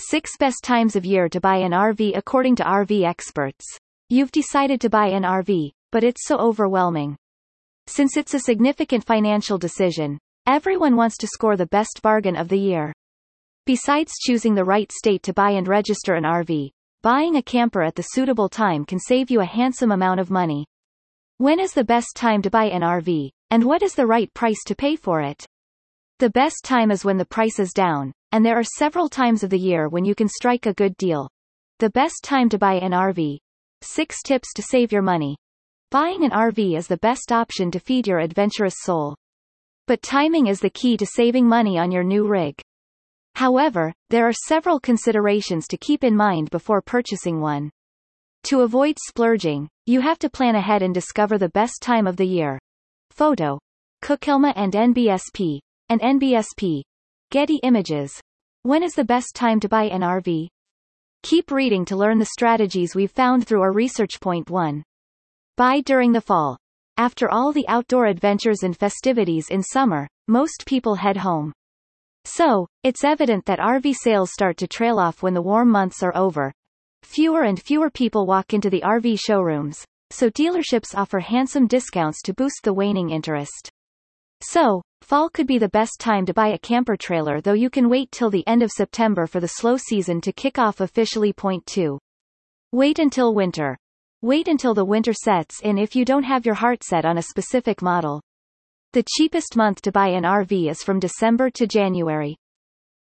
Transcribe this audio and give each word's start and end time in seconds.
6 0.00 0.36
Best 0.40 0.64
Times 0.64 0.96
of 0.96 1.04
Year 1.04 1.28
to 1.28 1.40
Buy 1.40 1.58
an 1.58 1.70
RV 1.70 2.16
According 2.16 2.56
to 2.56 2.64
RV 2.64 3.04
experts. 3.04 3.64
You've 4.08 4.32
decided 4.32 4.80
to 4.80 4.90
buy 4.90 5.06
an 5.06 5.22
RV, 5.22 5.70
but 5.92 6.02
it's 6.02 6.26
so 6.26 6.36
overwhelming. 6.36 7.16
Since 7.86 8.16
it's 8.16 8.34
a 8.34 8.40
significant 8.40 9.04
financial 9.04 9.56
decision, 9.56 10.18
everyone 10.48 10.96
wants 10.96 11.16
to 11.18 11.28
score 11.28 11.56
the 11.56 11.66
best 11.66 12.00
bargain 12.02 12.34
of 12.34 12.48
the 12.48 12.58
year. 12.58 12.92
Besides 13.66 14.12
choosing 14.20 14.56
the 14.56 14.64
right 14.64 14.90
state 14.90 15.22
to 15.22 15.32
buy 15.32 15.50
and 15.50 15.68
register 15.68 16.14
an 16.14 16.24
RV, 16.24 16.70
buying 17.02 17.36
a 17.36 17.42
camper 17.42 17.82
at 17.82 17.94
the 17.94 18.02
suitable 18.02 18.48
time 18.48 18.84
can 18.84 18.98
save 18.98 19.30
you 19.30 19.42
a 19.42 19.46
handsome 19.46 19.92
amount 19.92 20.18
of 20.18 20.28
money. 20.28 20.66
When 21.38 21.60
is 21.60 21.72
the 21.72 21.84
best 21.84 22.16
time 22.16 22.42
to 22.42 22.50
buy 22.50 22.64
an 22.64 22.82
RV, 22.82 23.30
and 23.50 23.62
what 23.62 23.82
is 23.82 23.94
the 23.94 24.06
right 24.06 24.32
price 24.34 24.64
to 24.66 24.74
pay 24.74 24.96
for 24.96 25.20
it? 25.20 25.46
The 26.20 26.30
best 26.30 26.62
time 26.62 26.92
is 26.92 27.04
when 27.04 27.16
the 27.16 27.24
price 27.24 27.58
is 27.58 27.72
down, 27.72 28.12
and 28.30 28.46
there 28.46 28.56
are 28.56 28.62
several 28.62 29.08
times 29.08 29.42
of 29.42 29.50
the 29.50 29.58
year 29.58 29.88
when 29.88 30.04
you 30.04 30.14
can 30.14 30.28
strike 30.28 30.64
a 30.66 30.72
good 30.72 30.96
deal. 30.96 31.28
The 31.80 31.90
best 31.90 32.22
time 32.22 32.48
to 32.50 32.58
buy 32.58 32.74
an 32.74 32.92
RV. 32.92 33.38
6 33.82 34.22
tips 34.22 34.52
to 34.54 34.62
save 34.62 34.92
your 34.92 35.02
money. 35.02 35.36
Buying 35.90 36.22
an 36.24 36.30
RV 36.30 36.76
is 36.76 36.86
the 36.86 36.98
best 36.98 37.32
option 37.32 37.72
to 37.72 37.80
feed 37.80 38.06
your 38.06 38.20
adventurous 38.20 38.76
soul. 38.82 39.16
But 39.88 40.02
timing 40.02 40.46
is 40.46 40.60
the 40.60 40.70
key 40.70 40.96
to 40.98 41.04
saving 41.04 41.48
money 41.48 41.78
on 41.78 41.90
your 41.90 42.04
new 42.04 42.28
rig. 42.28 42.60
However, 43.34 43.92
there 44.10 44.28
are 44.28 44.32
several 44.32 44.78
considerations 44.78 45.66
to 45.66 45.76
keep 45.76 46.04
in 46.04 46.14
mind 46.14 46.48
before 46.50 46.80
purchasing 46.80 47.40
one. 47.40 47.70
To 48.44 48.60
avoid 48.60 48.98
splurging, 49.08 49.68
you 49.86 50.00
have 50.00 50.20
to 50.20 50.30
plan 50.30 50.54
ahead 50.54 50.82
and 50.82 50.94
discover 50.94 51.38
the 51.38 51.48
best 51.48 51.82
time 51.82 52.06
of 52.06 52.16
the 52.16 52.26
year. 52.26 52.60
Photo. 53.10 53.58
Cookilma 54.00 54.52
and 54.54 54.74
NBSP. 54.74 55.58
And 55.88 56.00
NBSP. 56.00 56.82
Getty 57.30 57.56
Images. 57.62 58.20
When 58.62 58.82
is 58.82 58.94
the 58.94 59.04
best 59.04 59.34
time 59.34 59.60
to 59.60 59.68
buy 59.68 59.84
an 59.84 60.00
RV? 60.00 60.48
Keep 61.22 61.50
reading 61.50 61.84
to 61.84 61.96
learn 61.96 62.18
the 62.18 62.24
strategies 62.26 62.94
we've 62.94 63.10
found 63.10 63.46
through 63.46 63.60
our 63.60 63.72
research. 63.72 64.20
Point 64.20 64.48
1. 64.48 64.82
Buy 65.56 65.80
during 65.80 66.12
the 66.12 66.20
fall. 66.20 66.56
After 66.96 67.30
all 67.30 67.52
the 67.52 67.68
outdoor 67.68 68.06
adventures 68.06 68.62
and 68.62 68.76
festivities 68.76 69.50
in 69.50 69.62
summer, 69.62 70.08
most 70.26 70.64
people 70.66 70.94
head 70.94 71.18
home. 71.18 71.52
So, 72.24 72.66
it's 72.82 73.04
evident 73.04 73.44
that 73.44 73.58
RV 73.58 73.94
sales 73.94 74.32
start 74.32 74.56
to 74.58 74.66
trail 74.66 74.98
off 74.98 75.22
when 75.22 75.34
the 75.34 75.42
warm 75.42 75.70
months 75.70 76.02
are 76.02 76.16
over. 76.16 76.52
Fewer 77.02 77.42
and 77.42 77.60
fewer 77.60 77.90
people 77.90 78.26
walk 78.26 78.54
into 78.54 78.70
the 78.70 78.80
RV 78.80 79.20
showrooms, 79.20 79.84
so 80.10 80.30
dealerships 80.30 80.94
offer 80.94 81.20
handsome 81.20 81.66
discounts 81.66 82.22
to 82.22 82.32
boost 82.32 82.60
the 82.62 82.72
waning 82.72 83.10
interest. 83.10 83.70
So, 84.46 84.82
fall 85.00 85.30
could 85.30 85.46
be 85.46 85.58
the 85.58 85.70
best 85.70 85.98
time 85.98 86.26
to 86.26 86.34
buy 86.34 86.48
a 86.48 86.58
camper 86.58 86.96
trailer 86.96 87.40
though 87.40 87.54
you 87.54 87.70
can 87.70 87.88
wait 87.88 88.10
till 88.12 88.30
the 88.30 88.46
end 88.46 88.62
of 88.62 88.70
September 88.70 89.26
for 89.26 89.40
the 89.40 89.48
slow 89.48 89.78
season 89.78 90.20
to 90.20 90.32
kick 90.32 90.58
off 90.58 90.80
officially. 90.80 91.32
Point 91.32 91.64
2. 91.66 91.98
Wait 92.72 92.98
until 92.98 93.34
winter. 93.34 93.78
Wait 94.20 94.46
until 94.46 94.74
the 94.74 94.84
winter 94.84 95.14
sets 95.14 95.60
in 95.60 95.78
if 95.78 95.96
you 95.96 96.04
don't 96.04 96.24
have 96.24 96.44
your 96.44 96.54
heart 96.54 96.84
set 96.84 97.04
on 97.04 97.18
a 97.18 97.22
specific 97.22 97.80
model. 97.80 98.20
The 98.92 99.04
cheapest 99.16 99.56
month 99.56 99.80
to 99.82 99.92
buy 99.92 100.08
an 100.08 100.24
RV 100.24 100.70
is 100.70 100.82
from 100.82 101.00
December 101.00 101.50
to 101.50 101.66
January. 101.66 102.36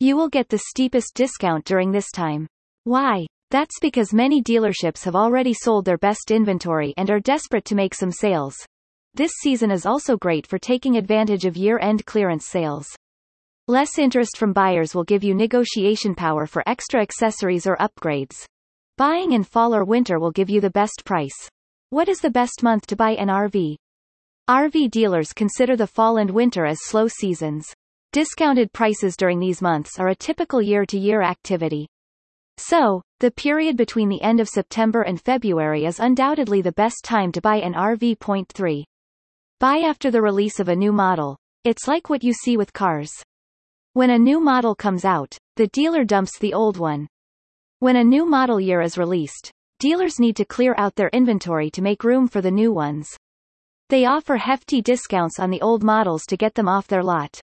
You 0.00 0.16
will 0.16 0.28
get 0.28 0.48
the 0.48 0.62
steepest 0.70 1.14
discount 1.14 1.64
during 1.64 1.90
this 1.90 2.10
time. 2.10 2.46
Why? 2.84 3.26
That's 3.50 3.78
because 3.80 4.14
many 4.14 4.42
dealerships 4.42 5.04
have 5.04 5.16
already 5.16 5.52
sold 5.52 5.84
their 5.84 5.98
best 5.98 6.30
inventory 6.30 6.94
and 6.96 7.10
are 7.10 7.20
desperate 7.20 7.64
to 7.66 7.74
make 7.74 7.94
some 7.94 8.12
sales. 8.12 8.56
This 9.16 9.30
season 9.40 9.70
is 9.70 9.86
also 9.86 10.16
great 10.16 10.44
for 10.44 10.58
taking 10.58 10.96
advantage 10.96 11.44
of 11.44 11.56
year-end 11.56 12.04
clearance 12.04 12.46
sales. 12.46 12.88
Less 13.68 13.96
interest 13.96 14.36
from 14.36 14.52
buyers 14.52 14.92
will 14.92 15.04
give 15.04 15.22
you 15.22 15.36
negotiation 15.36 16.16
power 16.16 16.46
for 16.46 16.64
extra 16.66 17.00
accessories 17.00 17.64
or 17.64 17.76
upgrades. 17.76 18.44
Buying 18.96 19.30
in 19.30 19.44
fall 19.44 19.72
or 19.72 19.84
winter 19.84 20.18
will 20.18 20.32
give 20.32 20.50
you 20.50 20.60
the 20.60 20.68
best 20.68 21.04
price. 21.04 21.48
What 21.90 22.08
is 22.08 22.18
the 22.18 22.30
best 22.30 22.64
month 22.64 22.88
to 22.88 22.96
buy 22.96 23.12
an 23.12 23.28
RV? 23.28 23.76
RV 24.50 24.90
dealers 24.90 25.32
consider 25.32 25.76
the 25.76 25.86
fall 25.86 26.16
and 26.16 26.32
winter 26.32 26.66
as 26.66 26.78
slow 26.82 27.06
seasons. 27.06 27.72
Discounted 28.10 28.72
prices 28.72 29.16
during 29.16 29.38
these 29.38 29.62
months 29.62 29.96
are 30.00 30.08
a 30.08 30.16
typical 30.16 30.60
year-to-year 30.60 31.22
activity. 31.22 31.86
So, 32.56 33.00
the 33.20 33.30
period 33.30 33.76
between 33.76 34.08
the 34.08 34.22
end 34.22 34.40
of 34.40 34.48
September 34.48 35.02
and 35.02 35.20
February 35.20 35.84
is 35.84 36.00
undoubtedly 36.00 36.62
the 36.62 36.72
best 36.72 37.04
time 37.04 37.30
to 37.30 37.40
buy 37.40 37.58
an 37.58 37.74
RV. 37.74 38.18
Point 38.18 38.48
3. 38.52 38.84
Buy 39.64 39.78
after 39.78 40.10
the 40.10 40.20
release 40.20 40.60
of 40.60 40.68
a 40.68 40.76
new 40.76 40.92
model. 40.92 41.38
It's 41.64 41.88
like 41.88 42.10
what 42.10 42.22
you 42.22 42.34
see 42.34 42.58
with 42.58 42.74
cars. 42.74 43.10
When 43.94 44.10
a 44.10 44.18
new 44.18 44.38
model 44.38 44.74
comes 44.74 45.06
out, 45.06 45.38
the 45.56 45.68
dealer 45.68 46.04
dumps 46.04 46.38
the 46.38 46.52
old 46.52 46.76
one. 46.76 47.08
When 47.78 47.96
a 47.96 48.04
new 48.04 48.26
model 48.26 48.60
year 48.60 48.82
is 48.82 48.98
released, 48.98 49.50
dealers 49.78 50.20
need 50.20 50.36
to 50.36 50.44
clear 50.44 50.74
out 50.76 50.96
their 50.96 51.08
inventory 51.14 51.70
to 51.70 51.80
make 51.80 52.04
room 52.04 52.28
for 52.28 52.42
the 52.42 52.50
new 52.50 52.74
ones. 52.74 53.08
They 53.88 54.04
offer 54.04 54.36
hefty 54.36 54.82
discounts 54.82 55.40
on 55.40 55.48
the 55.48 55.62
old 55.62 55.82
models 55.82 56.24
to 56.26 56.36
get 56.36 56.54
them 56.54 56.68
off 56.68 56.86
their 56.86 57.02
lot. 57.02 57.40